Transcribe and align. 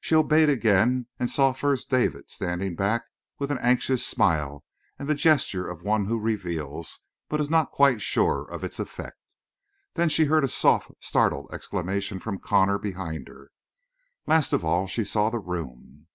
She 0.00 0.16
obeyed 0.16 0.48
again 0.48 1.06
and 1.20 1.30
saw 1.30 1.52
first 1.52 1.88
David 1.88 2.28
standing 2.32 2.74
back 2.74 3.04
with 3.38 3.52
an 3.52 3.58
anxious 3.58 4.04
smile 4.04 4.64
and 4.98 5.08
the 5.08 5.14
gesture 5.14 5.68
of 5.68 5.82
one 5.84 6.06
who 6.06 6.18
reveals, 6.18 7.04
but 7.28 7.40
is 7.40 7.48
not 7.48 7.70
quite 7.70 8.02
sure 8.02 8.42
of 8.44 8.64
its 8.64 8.80
effect. 8.80 9.20
Then 9.94 10.08
she 10.08 10.24
heard 10.24 10.42
a 10.42 10.48
soft, 10.48 10.90
startled 10.98 11.48
exclamation 11.52 12.18
from 12.18 12.40
Connor 12.40 12.78
behind 12.80 13.28
her. 13.28 13.52
Last 14.26 14.52
of 14.52 14.64
all 14.64 14.88
she 14.88 15.04
saw 15.04 15.30
the 15.30 15.38
room. 15.38 16.08